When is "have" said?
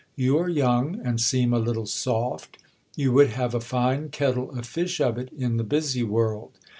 3.33-3.53